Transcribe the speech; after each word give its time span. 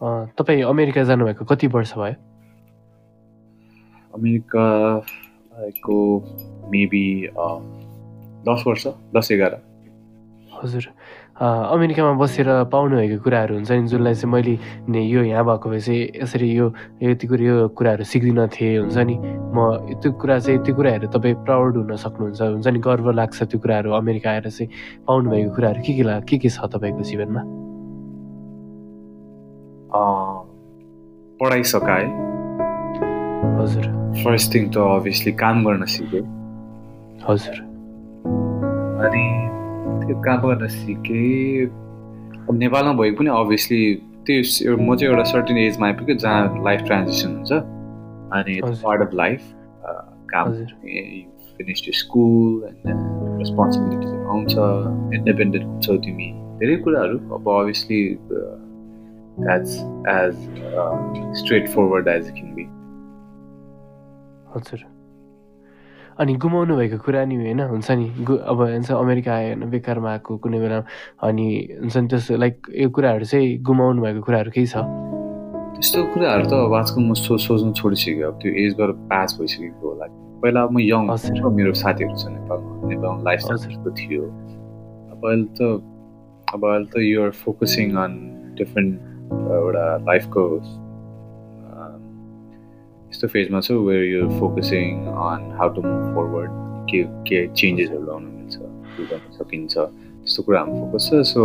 तपाईँ 0.00 0.62
अमेरिका 0.62 1.02
जानुभएको 1.04 1.44
कति 1.44 1.66
वर्ष 1.66 1.92
भयो? 1.98 2.14
अमेरिकाको 4.14 5.98
मेबी 6.70 7.06
दस 8.48 8.62
वर्ष 8.66 8.86
दस 9.16 9.32
एघार। 9.32 9.52
हजुर। 10.54 10.86
अमेरिकामा 11.38 12.12
बसेर 12.18 12.48
पाउनुभएको 12.72 13.22
कुराहरू 13.22 13.54
हुन्छ 13.54 13.70
नि 13.70 13.86
जसलाई 13.86 14.14
चाहिँ 14.14 14.32
मैले 14.32 14.58
नि 14.90 15.00
यो 15.06 15.22
यहाँ 15.22 15.44
भएको 15.44 15.70
भए 15.70 15.80
चाहिँ 15.80 16.22
यसरी 16.22 16.50
यो 16.50 16.66
यति 17.02 17.26
कुरो 17.26 17.44
यो 17.44 17.68
कुराहरू 17.78 18.04
सिक्दिनँ 18.04 18.48
थिएँ 18.54 18.78
हुन्छ 18.78 18.98
नि। 18.98 19.14
म 19.54 19.98
त्यो 20.02 20.12
कुरा 20.18 20.38
चाहिँ 20.38 20.58
त्यो 20.66 20.74
कुराहरू 20.74 21.06
तपाईँ 21.14 21.34
प्राउड 21.46 21.76
हुन 21.76 21.94
सक्नुहुन्छ 21.94 22.40
हुन्छ 22.42 22.66
नि। 22.66 22.78
गर्व 22.78 23.10
लाग्छ 23.10 23.42
त्यो 23.42 23.58
कुराहरू 23.60 23.90
अमेरिका 24.02 24.30
आएर 24.30 24.50
चाहिँ 24.50 24.70
पाउनुभएको 25.06 25.50
कुराहरू। 25.54 25.80
के 25.82 25.92
के 25.94 26.02
लाग्छ 26.02 26.26
के 26.30 26.38
के 26.38 26.48
छ 26.48 26.58
तपाईँको 26.74 27.02
जीवनमा? 27.02 27.67
पढाइ 31.40 31.62
सकाए। 31.72 32.06
हजुर। 33.58 33.84
फर्स्ट 34.22 34.54
थिङ 34.54 34.68
त 34.70 34.76
अभियसली 34.76 35.32
काम 35.42 35.64
गर्न 35.64 35.84
सिकेँ। 35.94 36.24
हजुर। 37.28 37.56
अनि 39.06 39.24
त्यो 40.06 40.20
काम 40.22 40.40
गर्न 40.48 40.66
सिकेँ 40.68 41.66
अब 42.48 42.54
नेपालमा 42.58 42.92
भए 43.00 43.10
पनि 43.18 43.30
अभियसली 43.30 43.82
त्यो 44.26 44.76
म 44.76 44.96
चाहिँ 44.96 45.12
एउटा 45.12 45.24
सर्टेन 45.30 45.58
एजमा 45.58 45.86
आइपुग्यो 45.86 46.16
जहाँ 46.16 46.64
लाइफ 46.64 46.80
ट्रान्जेक्सन 46.86 47.30
हुन्छ। 47.36 47.52
अनि 48.32 48.60
पार्ट 48.64 49.00
अफ 49.02 49.14
लाइफ 49.14 49.40
काम 50.32 50.52
फिनिस 51.58 51.78
टु 51.86 51.92
स्कुल 51.98 52.64
एन्ड 52.68 53.38
रेस्पोन्सिबिलिटिजहरू 53.38 54.24
आउँछ 54.28 54.52
इन्डिपेन्डेन्ट 55.18 55.64
हुन्छौ 55.66 55.96
तिमी। 56.04 56.28
धेरै 56.58 56.76
कुराहरू 56.84 57.16
अब 57.34 57.48
obviously 57.50 58.00
that's 59.40 59.72
as 60.08 60.34
straight 61.40 61.68
forward 61.68 62.08
as 62.08 62.30
can 62.30 62.54
be 62.54 62.64
हजुर। 64.54 64.80
अनि 66.20 66.34
गुमाउनु 66.42 66.76
भएको 66.76 66.98
कुरा 66.98 67.24
नि 67.24 67.34
होइन 67.36 67.60
हुन्छ 67.70 67.90
नि? 67.90 68.06
गु 68.26 68.34
अब 68.50 68.60
हुन्छ 68.60 68.90
अमेरिका 68.92 69.32
आयो 69.34 69.48
होइन 69.48 69.70
बेकारमा 69.70 70.10
आएको 70.10 70.36
कुनै 70.42 70.58
बेला 70.60 70.78
अनि 71.22 71.46
हुन्छ 71.80 71.96
नि 71.96 72.08
त्यस्तो 72.08 72.36
लाइक 72.36 72.54
यो 72.74 72.88
कुराहरू 72.90 73.24
चाहिँ 73.24 73.58
गुमाउनु 73.62 74.02
भएको 74.02 74.20
कुराहरू 74.26 74.50
केही 74.50 74.66
छ? 74.66 74.82
त्यस्तो 75.78 75.98
कुराहरू 76.14 76.44
त 76.50 76.52
अब 76.66 76.74
आजकल 76.74 77.02
म 77.06 77.14
सो 77.14 77.38
सोच्नु 77.38 77.72
छोडिसक्यो 77.72 78.28
अब 78.28 78.34
त्यो 78.42 78.50
एजबाट 78.64 78.90
पास 79.10 79.36
भइसकेको 79.40 79.84
होला। 79.88 80.06
पहिला 80.42 80.62
अब 80.62 80.70
म 80.74 80.78
यङ 80.82 81.02
मेरो 81.54 81.72
साथीहरू 81.82 82.16
छ 82.18 82.26
नेपालमा। 82.34 82.88
नेपालमा 82.88 83.22
लाइफ 83.22 83.40
थियो। 83.98 84.22
अब 85.14 85.20
अहिले 85.22 85.46
त 85.54 85.60
अब 86.54 86.62
अहिले 86.66 86.86
त 86.90 86.94
युआर 87.02 87.30
फोकसिङ 87.44 87.94
अन 87.94 88.12
डिफ्रेन्ट 88.58 88.92
एउटा 89.30 89.84
लाइफको 90.08 90.42
यस्तो 93.10 93.26
फेजमा 93.34 93.60
छु 93.66 93.74
where 93.88 94.04
you 94.04 94.28
focusing 94.40 95.06
on 95.08 95.40
how 95.58 95.68
to 95.74 95.80
move 95.82 96.02
forward 96.14 96.50
के 96.90 97.02
के 97.28 97.38
चेन्जेसहरू 97.60 98.02
ल्याउनु 98.04 98.28
मिल्छ 98.36 98.56
के 98.96 99.02
गर्न 99.10 99.32
सकिन्छ 99.38 99.74
त्यस्तो 99.78 100.42
कुरामा 100.42 100.72
फोकस 100.80 101.08
छ। 101.08 101.22
सो 101.32 101.42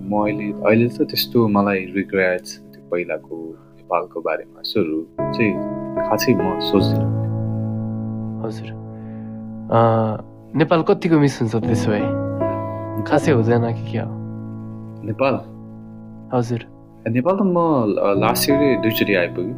म 0.00 0.12
अहिले 0.22 0.46
अहिले 0.66 0.88
त 0.88 1.06
त्यस्तो 1.10 1.38
मलाई 1.56 1.80
रिग्रेट्स 1.98 2.50
त्यो 2.72 2.82
पहिलाको 2.90 3.36
नेपालको 3.78 4.18
बारेमा 4.26 4.60
यस्तोहरू 4.60 4.98
चाहिँ 5.34 5.52
खासै 6.08 6.32
म 6.34 6.58
सोच्दिनँ। 6.70 7.10
हजुर। 8.44 8.68
नेपाल 10.60 10.80
कतिको 10.88 11.16
मिस 11.18 11.34
हुन्छ 11.42 11.54
त्यसो 11.66 11.88
भए? 11.90 12.04
खासै 13.06 13.32
हुँदैन 13.32 13.64
कि 13.76 13.84
क्या 13.90 14.04
हो? 14.04 14.14
नेपाल? 15.06 15.34
हजुर। 16.34 16.62
नेपाल 17.06 17.34
त 17.38 17.42
म 17.46 17.58
लास्ट 18.18 18.50
इयरै 18.50 18.68
दुईचोटि 18.82 19.14
आइपुग्यो। 19.14 19.54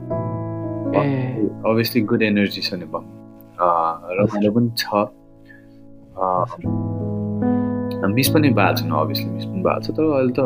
अभियसली 1.65 2.01
गुड 2.11 2.23
एनर्जी 2.23 2.61
छ 2.61 2.71
नेपाल 2.85 3.05
रमाइलो 4.19 4.51
पनि 4.57 4.71
छ। 4.77 4.83
मिस 8.17 8.29
पनि 8.35 8.49
भएको 8.59 8.75
छैन 8.79 8.91
अभियसली 9.01 9.31
मिस 9.33 9.45
पनि 9.49 9.61
भएको 9.65 9.81
छ 9.81 9.87
तर 9.97 10.05
अहिले 10.05 10.33
त 10.37 10.39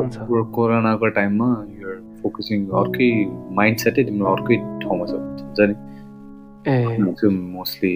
कोरोनाको 0.54 1.06
टाइममा 1.18 1.48
यो 1.82 1.90
फोकसिङ 2.22 2.58
अर्कै 2.70 3.10
माइन्ड 3.58 3.76
सेटै 3.82 4.02
तिम्रो 4.06 4.26
अर्कै 4.34 4.56
ठाउँमा 4.86 5.04
छ। 5.10 5.12
हुन्छ 5.42 5.60
नि? 5.70 5.74
मोस्टली 7.58 7.94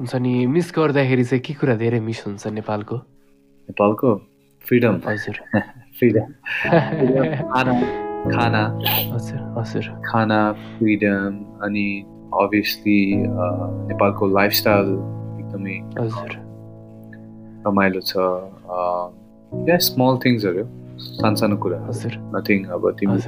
हुन्छ 0.00 0.12
नि 0.16 0.32
मिस 0.56 0.72
गर्दाखेरि 0.76 1.24
चाहिँ 1.28 1.42
के 1.44 1.52
कुरा 1.60 1.74
धेरै 1.84 2.00
मिस 2.08 2.20
हुन्छ 2.26 2.42
नेपालको? 2.56 2.96
नेपालको? 3.68 4.10
फ्रिडम 4.66 5.00
हजुर 5.06 5.38
फ्रिडम 5.98 6.32
खाना 8.26 8.64
हजुर 9.12 9.40
हजुर 9.56 9.88
खाना 10.06 10.40
फ्रिडम 10.58 11.38
अनि 11.64 11.86
अभियसली 12.40 13.00
नेपालको 13.22 14.28
लाइफस्टाइल 14.30 14.92
एकदमै 15.38 15.78
हजुर 15.98 16.36
रमाइलो 17.66 18.00
छ 18.02 18.28
या 19.68 19.78
स्मल 19.86 20.20
थिङ्सहरू 20.24 20.64
सानो 21.06 21.34
सानो 21.36 21.56
कुरा 21.64 21.80
हजुर 21.86 22.20
नथिङ 22.36 22.64
अब 22.76 22.90
तिमी 23.00 23.18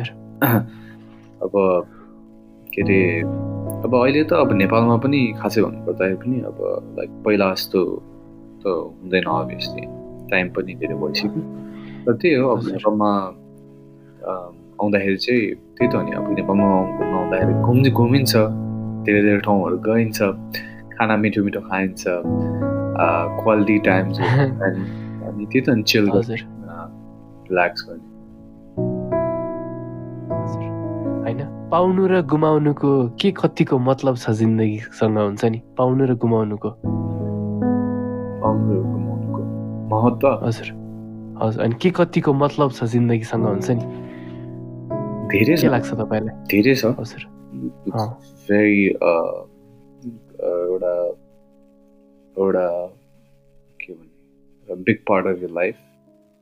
अब 1.43 1.57
के 2.73 2.83
अरे 2.83 3.01
अब 3.21 3.95
अहिले 3.97 4.23
त 4.25 4.33
अब 4.41 4.53
नेपालमा 4.57 4.97
पनि 5.01 5.25
खासै 5.41 5.63
भन्नुपर्दाखेरि 5.63 6.21
पनि 6.21 6.39
अब 6.51 6.63
लाइक 6.99 7.19
पहिला 7.25 7.51
जस्तो 7.55 7.83
त 8.63 8.77
हुँदैन 8.77 9.29
अभियसली 9.33 9.85
टाइम 10.33 10.47
पनि 10.57 10.73
धेरै 10.81 10.97
भइसक्यो। 11.03 11.43
र 12.09 12.11
त्यही 12.21 12.35
हो 12.35 12.49
अब 12.55 12.61
नेपालमा 12.75 13.11
आउँदाखेरि 14.81 15.17
चाहिँ 15.25 15.43
त्यही 15.77 15.89
त 15.91 15.95
हो 15.95 16.03
नि 16.03 16.13
अब 16.19 16.27
नेपालमा 16.39 16.69
घुम्न 16.99 17.15
आउँदाखेरि 17.21 17.55
घुम 17.67 17.79
घुमिन्छ 18.01 18.33
धेरै 19.07 19.21
धेरै 19.23 19.41
ठाउँहरू 19.47 19.77
गइन्छ 19.89 20.19
खाना 20.97 21.15
मिठो 21.23 21.41
मिठो 21.45 21.61
खाइन्छ 21.71 22.03
क्वालिटी 23.43 23.77
टाइम 23.89 24.05
अनि 24.13 25.45
त्यही 25.51 25.61
त 25.67 25.69
नि 25.79 25.83
चिल 25.91 26.05
रिल्याक्स 26.13 27.81
गर्ने। 27.89 28.11
होइन 31.25 31.41
पाउनु 31.73 32.03
र 32.07 32.21
गुमाउनुको 32.33 32.91
के 33.21 33.31
कतिको 33.41 33.79
मतलब 33.79 34.15
छ 34.17 34.31
जिन्दगीसँग 34.41 35.19
हुन्छ 35.19 35.45
नि? 35.45 35.59
पाउनु 35.79 36.03
र 36.11 36.15
गुमाउनुको। 36.25 36.71
पाउनु 38.43 38.92
महत्त्व। 39.93 40.29
हजुर। 40.47 40.69
हजुर 41.43 41.63
अनि 41.65 41.75
के 41.83 41.91
कतिको 41.97 42.33
मतलब 42.35 42.69
छ 42.73 42.85
जिन्दगीसँग 42.93 43.45
हुन्छ 43.47 43.69
नि? 43.71 43.85
धेरै 45.33 45.57
लाग्छ 45.69 45.91
तपाईँलाई? 46.01 46.35
धेरै 46.51 46.75
छ। 46.75 46.85
हजुर। 47.01 47.23
भेरी 48.49 48.83
एउटा 50.43 50.95
एउटा 52.37 52.67
के 53.81 53.93
भन्ने 53.93 54.75
big 54.85 54.99
part 55.09 55.27
of 55.27 55.43
your 55.43 55.51
life 55.61 55.77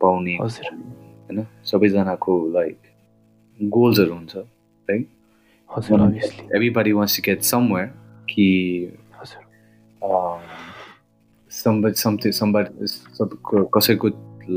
पाउने 0.01 0.35
हजुर। 0.43 0.67
होइन? 0.71 1.39
सबैजनाको 1.71 2.33
लाइक 2.55 2.79
गोल्सहरू 3.61 4.13
हुन्छ 4.15 4.35
है 4.89 4.97
हजुर 5.71 6.01
everybody 6.57 6.93
wants 6.93 7.17
to 7.17 7.23
get 7.27 7.41
somewhere 7.51 7.87
कि 8.31 8.47
समथिङ 11.51 12.33
कसैको 13.77 14.09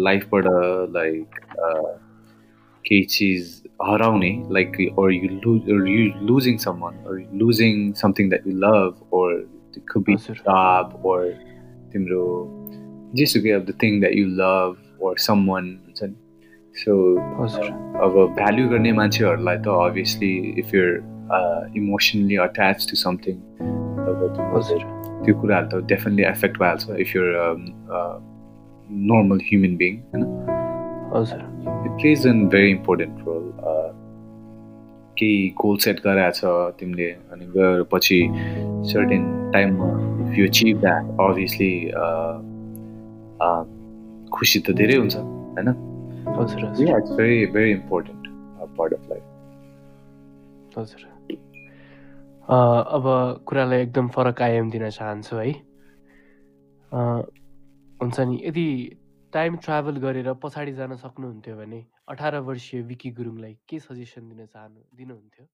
लाइफबाट 0.08 0.46
लाइक 0.96 1.40
केही 2.86 3.04
चिज 3.16 3.62
हराउने 3.84 4.32
like 4.52 4.78
or 4.98 5.10
you 5.12 5.30
lose 5.46 5.72
or 5.76 5.80
you 5.88 6.06
losing 6.32 6.60
someone 6.60 6.98
or 7.06 7.20
losing 7.44 7.94
something 8.04 8.30
that 8.30 8.46
you 8.46 8.54
love 8.66 8.96
or 9.12 9.26
it 9.40 9.88
could 9.88 10.06
be 10.12 10.18
job 10.18 11.00
or 11.04 11.20
तिम्रो 11.94 12.26
जेसुकै 13.18 13.52
अब 13.52 13.66
the 13.66 13.74
thing 13.82 14.00
that 14.02 14.14
you 14.18 14.28
love 14.38 15.04
or 15.08 15.18
someone 15.50 15.68
हुन्छ 15.86 16.04
नि 16.04 16.16
सो 16.76 16.96
अब 18.06 18.16
भ्याल्यु 18.40 18.70
गर्ने 18.70 18.92
मान्छेहरूलाई 19.00 19.58
त 19.58 19.78
obviously 19.84 20.34
if 20.64 20.74
you're 20.76 20.92
emotionally 21.84 22.36
attach 22.50 22.88
to 22.90 22.96
something 23.06 23.36
त्यो 25.26 25.34
कुराहरू 25.42 25.68
त 25.72 25.74
डेफिनेटली 25.94 26.24
एफेक्ट 26.30 26.56
भइहाल्छ 26.60 26.84
if 27.06 27.16
you're 27.16 27.28
normal 29.12 29.40
human 29.50 29.74
being 29.82 29.94
होइन 30.14 30.24
हजुर। 31.14 31.42
It 31.86 31.92
plays 32.02 32.20
an 32.28 32.48
very 32.56 32.70
important 32.72 33.16
role 33.28 33.46
केही 35.18 35.40
गोल 35.62 35.78
सेट 35.86 35.98
गराएको 36.06 36.36
छ 36.38 36.42
तिमीले 36.80 37.10
अनि 37.32 37.46
गएर 37.56 37.84
पछि 37.92 38.20
सर्टेन 38.92 39.24
टाइममा 39.54 39.90
if 40.24 40.38
you 40.40 40.48
achieve 40.48 40.80
that 40.82 41.04
obviously 41.28 41.74
खुसी 44.38 44.60
त 44.60 44.68
धेरै 44.82 44.98
हुन्छ 44.98 45.16
होइन 45.16 45.70
हजुर 46.38 46.60
it's 46.66 47.12
very 47.18 47.40
very 47.58 47.72
important 47.72 48.22
part 48.78 48.94
of 48.94 49.04
life 49.10 50.78
हजुर। 50.78 51.04
अब 52.44 53.04
कुरालाई 53.48 53.82
एकदम 53.82 54.08
फरक 54.10 54.42
आयाम 54.42 54.70
दिन 54.72 54.90
चाहन्छु 54.90 55.36
है। 55.38 55.52
हुन्छ 58.02 58.20
नि 58.20 58.42
यदि 58.46 58.68
टाइम 59.34 59.56
ट्राभल 59.58 59.98
गरेर 59.98 60.34
पछाडि 60.44 60.72
जान 60.74 60.96
सक्नुहुन्थ्यो 60.96 61.56
भने 61.58 61.80
अठार 62.10 62.40
वर्षीय 62.44 62.82
विकी 62.84 63.12
गुरुङलाई 63.12 63.54
के 63.70 63.80
सजेसन 63.80 64.30
दिन 64.30 64.46
चाहनु 64.46 64.82
दिनुहुन्थ्यो? 64.98 65.46